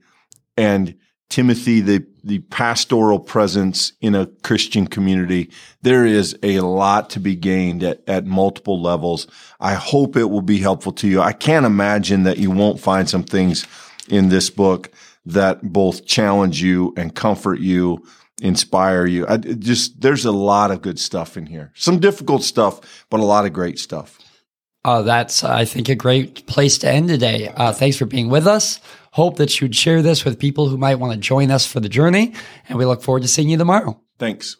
and 0.55 0.95
Timothy 1.33 1.81
the 1.81 2.05
the 2.23 2.39
pastoral 2.51 3.19
presence 3.19 3.93
in 4.01 4.13
a 4.13 4.27
Christian 4.43 4.85
community, 4.85 5.49
there 5.81 6.05
is 6.05 6.37
a 6.43 6.59
lot 6.59 7.09
to 7.09 7.19
be 7.19 7.35
gained 7.35 7.83
at, 7.83 8.07
at 8.07 8.27
multiple 8.27 8.79
levels. 8.79 9.25
I 9.59 9.73
hope 9.73 10.15
it 10.15 10.29
will 10.29 10.43
be 10.43 10.59
helpful 10.59 10.91
to 10.91 11.07
you. 11.07 11.21
I 11.21 11.33
can't 11.33 11.65
imagine 11.65 12.21
that 12.23 12.37
you 12.37 12.51
won't 12.51 12.79
find 12.79 13.09
some 13.09 13.23
things 13.23 13.65
in 14.07 14.29
this 14.29 14.51
book 14.51 14.91
that 15.25 15.73
both 15.73 16.05
challenge 16.05 16.61
you 16.61 16.93
and 16.97 17.15
comfort 17.15 17.59
you, 17.59 18.05
inspire 18.39 19.07
you. 19.07 19.25
I 19.27 19.37
just, 19.37 20.01
there's 20.01 20.25
a 20.25 20.31
lot 20.31 20.69
of 20.69 20.83
good 20.83 20.99
stuff 20.99 21.35
in 21.35 21.47
here. 21.47 21.71
Some 21.73 21.99
difficult 21.99 22.43
stuff, 22.43 23.05
but 23.09 23.19
a 23.19 23.25
lot 23.25 23.47
of 23.47 23.53
great 23.53 23.79
stuff. 23.79 24.19
Uh, 24.85 25.01
that's, 25.01 25.43
I 25.43 25.65
think, 25.65 25.89
a 25.89 25.95
great 25.95 26.45
place 26.45 26.77
to 26.79 26.91
end 26.91 27.07
today. 27.07 27.47
Uh, 27.47 27.71
thanks 27.71 27.97
for 27.97 28.05
being 28.05 28.29
with 28.29 28.45
us. 28.45 28.81
Hope 29.13 29.37
that 29.37 29.61
you'd 29.61 29.75
share 29.75 30.01
this 30.01 30.25
with 30.25 30.39
people 30.39 30.69
who 30.69 30.77
might 30.77 30.95
want 30.95 31.13
to 31.13 31.19
join 31.19 31.51
us 31.51 31.67
for 31.67 31.79
the 31.79 31.87
journey. 31.87 32.33
And 32.67 32.79
we 32.79 32.85
look 32.85 33.03
forward 33.03 33.21
to 33.21 33.27
seeing 33.27 33.47
you 33.47 33.57
tomorrow. 33.57 34.01
Thanks. 34.17 34.57